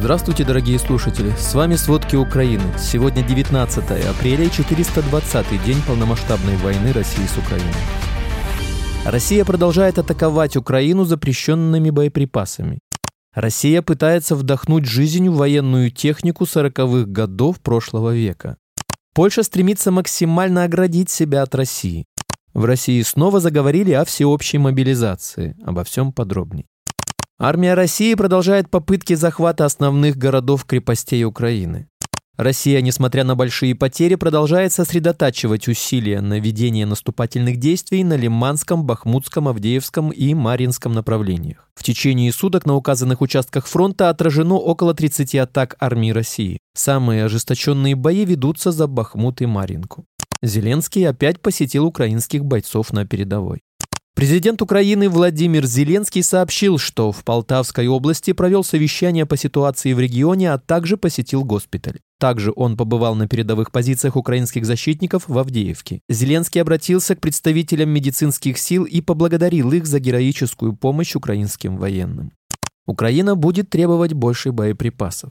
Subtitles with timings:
[0.00, 1.30] Здравствуйте, дорогие слушатели!
[1.38, 2.62] С вами «Сводки Украины».
[2.78, 7.74] Сегодня 19 апреля и 420-й день полномасштабной войны России с Украиной.
[9.04, 12.78] Россия продолжает атаковать Украину запрещенными боеприпасами.
[13.34, 18.56] Россия пытается вдохнуть жизнь в военную технику 40-х годов прошлого века.
[19.12, 22.06] Польша стремится максимально оградить себя от России.
[22.54, 25.58] В России снова заговорили о всеобщей мобилизации.
[25.62, 26.64] Обо всем подробней.
[27.42, 31.88] Армия России продолжает попытки захвата основных городов-крепостей Украины.
[32.36, 39.48] Россия, несмотря на большие потери, продолжает сосредотачивать усилия на ведение наступательных действий на Лиманском, Бахмутском,
[39.48, 41.66] Авдеевском и Маринском направлениях.
[41.74, 46.58] В течение суток на указанных участках фронта отражено около 30 атак армии России.
[46.74, 50.04] Самые ожесточенные бои ведутся за Бахмут и Маринку.
[50.42, 53.60] Зеленский опять посетил украинских бойцов на передовой.
[54.20, 60.52] Президент Украины Владимир Зеленский сообщил, что в Полтавской области провел совещание по ситуации в регионе,
[60.52, 62.00] а также посетил госпиталь.
[62.18, 66.02] Также он побывал на передовых позициях украинских защитников в Авдеевке.
[66.10, 72.32] Зеленский обратился к представителям медицинских сил и поблагодарил их за героическую помощь украинским военным.
[72.86, 75.30] Украина будет требовать больше боеприпасов.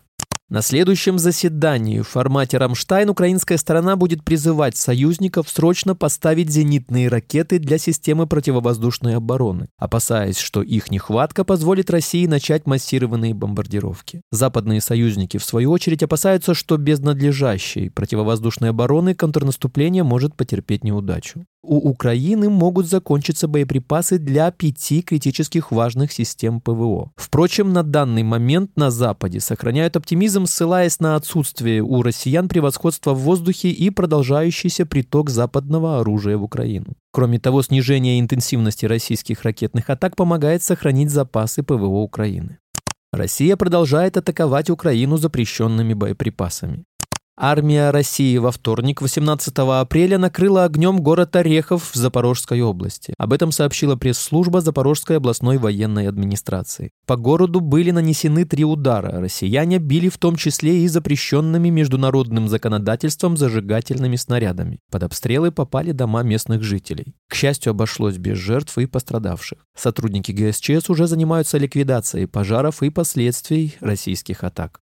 [0.49, 7.59] На следующем заседании в формате «Рамштайн» украинская сторона будет призывать союзников срочно поставить зенитные ракеты
[7.59, 14.23] для системы противовоздушной обороны, опасаясь, что их нехватка позволит России начать массированные бомбардировки.
[14.31, 21.45] Западные союзники, в свою очередь, опасаются, что без надлежащей противовоздушной обороны контрнаступление может потерпеть неудачу
[21.61, 27.11] у Украины могут закончиться боеприпасы для пяти критических важных систем ПВО.
[27.15, 33.19] Впрочем, на данный момент на Западе сохраняют оптимизм, ссылаясь на отсутствие у россиян превосходства в
[33.19, 36.93] воздухе и продолжающийся приток западного оружия в Украину.
[37.11, 42.59] Кроме того, снижение интенсивности российских ракетных атак помогает сохранить запасы ПВО Украины.
[43.11, 46.83] Россия продолжает атаковать Украину запрещенными боеприпасами.
[47.41, 53.13] Армия России во вторник, 18 апреля, накрыла огнем город Орехов в Запорожской области.
[53.17, 56.91] Об этом сообщила пресс-служба Запорожской областной военной администрации.
[57.07, 59.21] По городу были нанесены три удара.
[59.21, 64.79] Россияне били в том числе и запрещенными международным законодательством зажигательными снарядами.
[64.91, 67.15] Под обстрелы попали дома местных жителей.
[67.29, 69.59] К счастью, обошлось без жертв и пострадавших.
[69.77, 74.81] Сотрудники ГСЧС уже занимаются ликвидацией пожаров и последствий российских атак.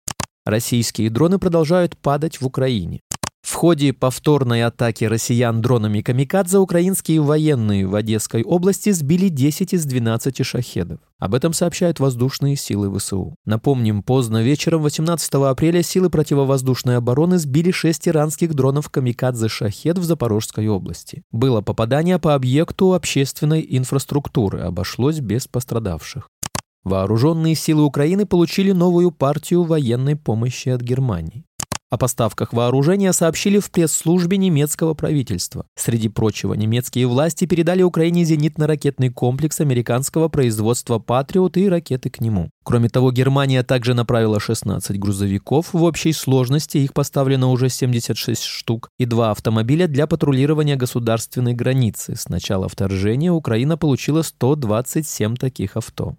[0.48, 3.02] Российские дроны продолжают падать в Украине.
[3.42, 9.84] В ходе повторной атаки россиян дронами «Камикадзе» украинские военные в Одесской области сбили 10 из
[9.84, 11.00] 12 шахедов.
[11.18, 13.34] Об этом сообщают воздушные силы ВСУ.
[13.44, 20.04] Напомним, поздно вечером 18 апреля силы противовоздушной обороны сбили 6 иранских дронов «Камикадзе Шахед» в
[20.04, 21.24] Запорожской области.
[21.30, 26.30] Было попадание по объекту общественной инфраструктуры, обошлось без пострадавших.
[26.84, 31.44] Вооруженные силы Украины получили новую партию военной помощи от Германии.
[31.90, 35.64] О поставках вооружения сообщили в пресс-службе немецкого правительства.
[35.74, 42.50] Среди прочего, немецкие власти передали Украине зенитно-ракетный комплекс американского производства «Патриот» и ракеты к нему.
[42.62, 48.90] Кроме того, Германия также направила 16 грузовиков, в общей сложности их поставлено уже 76 штук,
[48.98, 52.16] и два автомобиля для патрулирования государственной границы.
[52.16, 56.16] С начала вторжения Украина получила 127 таких авто.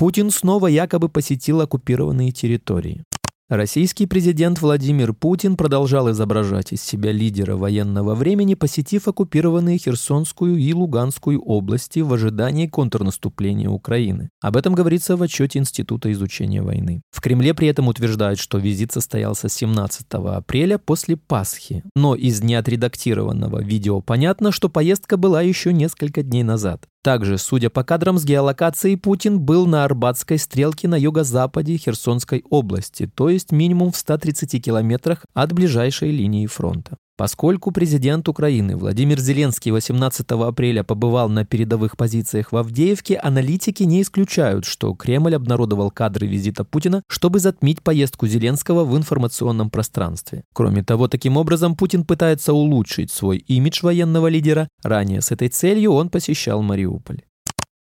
[0.00, 3.04] Путин снова якобы посетил оккупированные территории.
[3.50, 10.72] Российский президент Владимир Путин продолжал изображать из себя лидера военного времени, посетив оккупированные Херсонскую и
[10.72, 14.30] Луганскую области в ожидании контрнаступления Украины.
[14.40, 17.02] Об этом говорится в отчете Института изучения войны.
[17.10, 21.82] В Кремле при этом утверждают, что визит состоялся 17 апреля после Пасхи.
[21.94, 26.86] Но из неотредактированного видео понятно, что поездка была еще несколько дней назад.
[27.02, 33.06] Также, судя по кадрам с геолокацией, Путин был на Арбатской стрелке на юго-западе Херсонской области,
[33.06, 36.98] то есть минимум в 130 километрах от ближайшей линии фронта.
[37.20, 44.00] Поскольку президент Украины Владимир Зеленский 18 апреля побывал на передовых позициях в Авдеевке, аналитики не
[44.00, 50.44] исключают, что Кремль обнародовал кадры визита Путина, чтобы затмить поездку Зеленского в информационном пространстве.
[50.54, 54.68] Кроме того, таким образом Путин пытается улучшить свой имидж военного лидера.
[54.82, 57.20] Ранее с этой целью он посещал Мариуполь.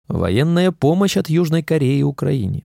[0.08, 2.64] Военная помощь от Южной Кореи Украине.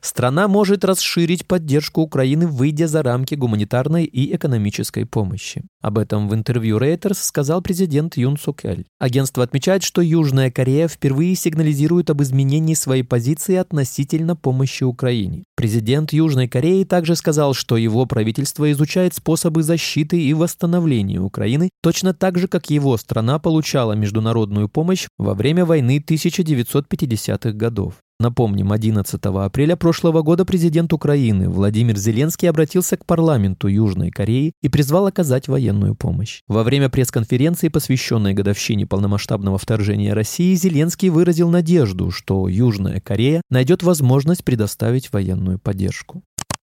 [0.00, 5.64] Страна может расширить поддержку Украины, выйдя за рамки гуманитарной и экономической помощи.
[5.80, 8.86] Об этом в интервью Reuters сказал президент Юн Сук Эль.
[9.00, 15.42] Агентство отмечает, что Южная Корея впервые сигнализирует об изменении своей позиции относительно помощи Украине.
[15.56, 22.14] Президент Южной Кореи также сказал, что его правительство изучает способы защиты и восстановления Украины точно
[22.14, 27.94] так же, как его страна получала международную помощь во время войны 1950-х годов.
[28.20, 34.68] Напомним, 11 апреля прошлого года президент Украины Владимир Зеленский обратился к парламенту Южной Кореи и
[34.68, 36.42] призвал оказать военную помощь.
[36.48, 43.84] Во время пресс-конференции, посвященной годовщине полномасштабного вторжения России, Зеленский выразил надежду, что Южная Корея найдет
[43.84, 46.24] возможность предоставить военную поддержку.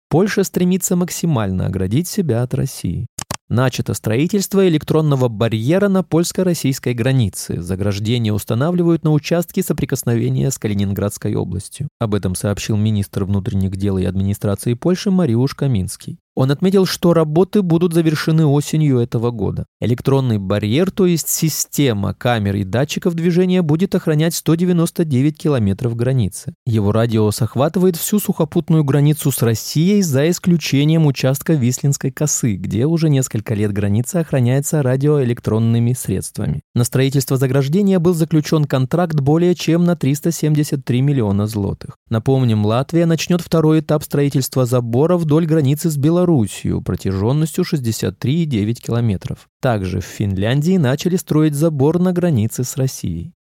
[0.08, 3.06] Польша стремится максимально оградить себя от России.
[3.54, 7.60] Начато строительство электронного барьера на польско-российской границе.
[7.60, 11.88] Заграждение устанавливают на участке соприкосновения с Калининградской областью.
[12.00, 16.18] Об этом сообщил министр внутренних дел и администрации Польши Мариуш Каминский.
[16.34, 19.66] Он отметил, что работы будут завершены осенью этого года.
[19.80, 26.54] Электронный барьер, то есть система камер и датчиков движения, будет охранять 199 километров границы.
[26.64, 33.10] Его радиус охватывает всю сухопутную границу с Россией за исключением участка Вислинской косы, где уже
[33.10, 36.62] несколько лет граница охраняется радиоэлектронными средствами.
[36.74, 41.98] На строительство заграждения был заключен контракт более чем на 373 миллиона злотых.
[42.08, 49.48] Напомним, Латвия начнет второй этап строительства забора вдоль границы с Беларусью Белоруссию протяженностью 63,9 километров.
[49.60, 53.32] Также в Финляндии начали строить забор на границе с Россией.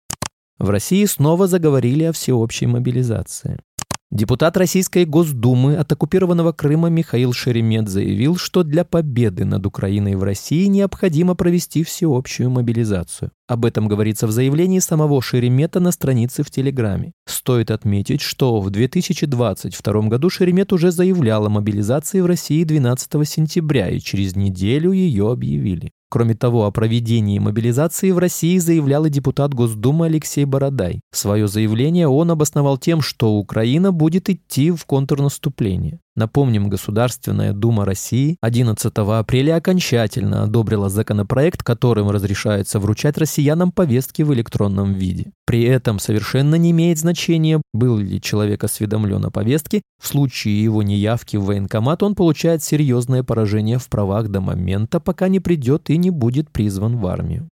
[0.58, 3.60] В России снова заговорили о всеобщей мобилизации.
[4.12, 10.24] Депутат Российской Госдумы от оккупированного Крыма Михаил Шеремет заявил, что для победы над Украиной в
[10.24, 13.32] России необходимо провести всеобщую мобилизацию.
[13.48, 17.14] Об этом говорится в заявлении самого Шеремета на странице в Телеграме.
[17.26, 23.90] Стоит отметить, что в 2022 году Шеремет уже заявлял о мобилизации в России 12 сентября
[23.90, 25.94] и через неделю ее объявили.
[26.12, 31.00] Кроме того, о проведении мобилизации в России заявлял и депутат Госдумы Алексей Бородай.
[31.14, 36.02] Свое заявление он обосновал тем, что Украина будет идти в контрнаступление.
[36.16, 44.34] Напомним, Государственная Дума России 11 апреля окончательно одобрила законопроект, которым разрешается вручать россиянам повестки в
[44.34, 45.32] электронном виде.
[45.46, 50.84] При этом совершенно не имеет значения, был ли человек осведомлен о повестке, в случае его
[50.84, 55.98] неявки в военкомат он получает серьезное поражение в правах до момента, пока не придет и
[55.98, 57.48] не будет призван в армию.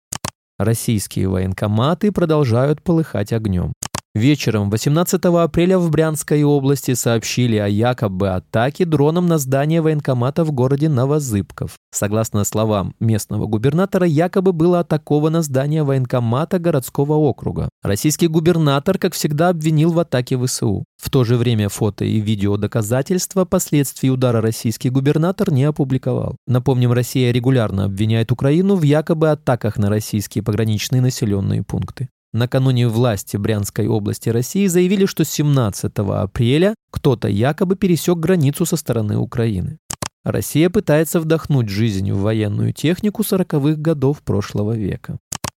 [0.59, 3.73] Российские военкоматы продолжают полыхать огнем.
[4.15, 10.53] Вечером 18 апреля в Брянской области сообщили о якобы атаке дроном на здание военкомата в
[10.53, 11.73] городе Новозыбков.
[11.93, 17.69] Согласно словам местного губернатора, якобы было атаковано здание военкомата городского округа.
[17.83, 20.85] Российский губернатор, как всегда, обвинил в атаке ВСУ.
[20.97, 26.37] В то же время фото и видео доказательства последствий удара российский губернатор не опубликовал.
[26.47, 32.11] Напомним, Россия регулярно обвиняет Украину в якобы атаках на российские пограничные населенные пункты.
[32.35, 39.17] Накануне власти Брянской области России заявили, что 17 апреля кто-то якобы пересек границу со стороны
[39.17, 39.79] Украины.
[40.25, 45.19] Россия пытается вдохнуть жизнь в военную технику 40-х годов прошлого века.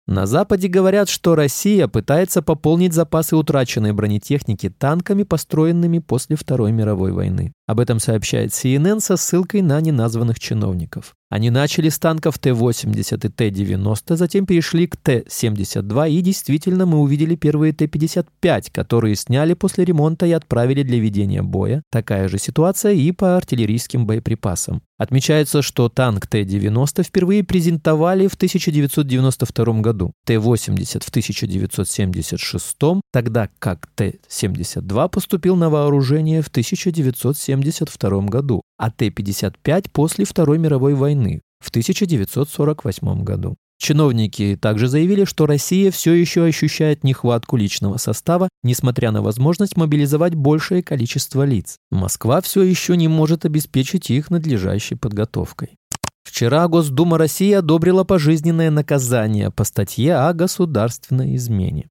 [0.09, 7.13] На Западе говорят, что Россия пытается пополнить запасы утраченной бронетехники танками, построенными после Второй мировой
[7.13, 7.53] войны.
[7.67, 11.15] Об этом сообщает CNN со ссылкой на неназванных чиновников.
[11.31, 17.35] Они начали с танков Т-80 и Т-90, затем перешли к Т-72, и действительно мы увидели
[17.35, 21.83] первые Т-55, которые сняли после ремонта и отправили для ведения боя.
[21.91, 24.83] Такая же ситуация и по артиллерийским боеприпасам.
[24.97, 32.77] Отмечается, что танк Т-90 впервые презентовали в 1992 году, Т-80 в 1976,
[33.13, 40.95] тогда как Т-72 поступил на вооружение в 1970 1972 году, а Т-55 после Второй мировой
[40.95, 43.57] войны в 1948 году.
[43.79, 50.35] Чиновники также заявили, что Россия все еще ощущает нехватку личного состава, несмотря на возможность мобилизовать
[50.35, 51.77] большее количество лиц.
[51.91, 55.77] Москва все еще не может обеспечить их надлежащей подготовкой.
[56.23, 61.89] Вчера Госдума России одобрила пожизненное наказание по статье о государственной измене.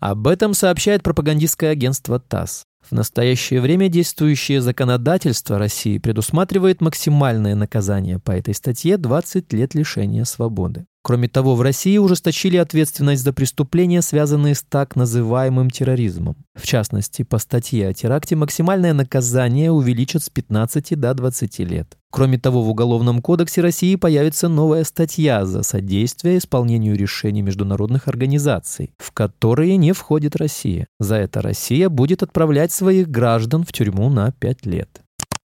[0.00, 2.64] Об этом сообщает пропагандистское агентство ТАСС.
[2.88, 10.24] В настоящее время действующее законодательство России предусматривает максимальное наказание по этой статье 20 лет лишения
[10.24, 10.86] свободы.
[11.06, 16.34] Кроме того, в России ужесточили ответственность за преступления, связанные с так называемым терроризмом.
[16.54, 21.98] В частности, по статье о теракте максимальное наказание увеличат с 15 до 20 лет.
[22.10, 28.94] Кроме того, в Уголовном кодексе России появится новая статья за содействие исполнению решений международных организаций,
[28.96, 30.86] в которые не входит Россия.
[30.98, 35.02] За это Россия будет отправлять своих граждан в тюрьму на 5 лет.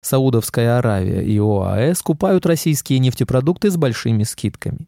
[0.02, 4.86] Саудовская Аравия и ОАЭ скупают российские нефтепродукты с большими скидками.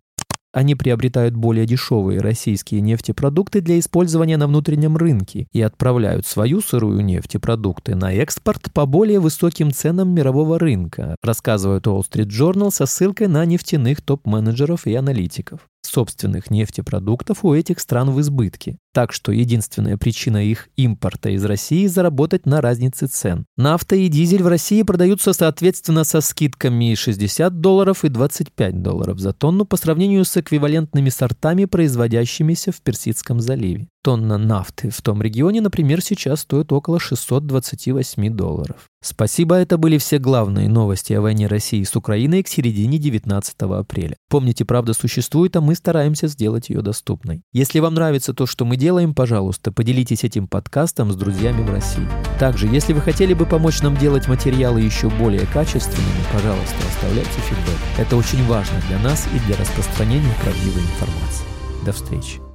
[0.52, 7.02] Они приобретают более дешевые российские нефтепродукты для использования на внутреннем рынке и отправляют свою сырую
[7.02, 12.70] нефть и продукты на экспорт по более высоким ценам мирового рынка, рассказывает Wall Street Journal
[12.70, 15.60] со ссылкой на нефтяных топ-менеджеров и аналитиков.
[15.86, 18.78] Собственных нефтепродуктов у этих стран в избытке.
[18.94, 23.44] Так что единственная причина их импорта из России– заработать на разнице цен.
[23.56, 29.32] Нафта и дизель в России продаются соответственно со скидками 60 долларов и 25 долларов за
[29.32, 33.88] тонну по сравнению с эквивалентными сортами, производящимися в Персидском заливе.
[34.04, 38.88] Тонна нафты в том регионе, например, сейчас стоит около 628 долларов.
[39.00, 44.16] Спасибо, это были все главные новости о войне России с Украиной к середине 19 апреля.
[44.28, 47.42] Помните, правда существует, а мы стараемся сделать ее доступной.
[47.52, 52.06] Если вам нравится то, что мы делаем, пожалуйста, поделитесь этим подкастом с друзьями в России.
[52.40, 57.78] Также, если вы хотели бы помочь нам делать материалы еще более качественными, пожалуйста, оставляйте фидбэк.
[57.98, 61.46] Это очень важно для нас и для распространения правдивой информации.
[61.84, 62.51] До встречи.